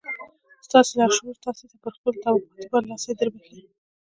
ستاسې 0.67 0.91
لاشعور 0.99 1.35
تاسې 1.45 1.63
ته 1.69 1.75
پر 1.83 1.91
خپلو 1.97 2.19
توقعاتو 2.23 2.69
برلاسي 2.73 3.11
دربښي 3.19 3.59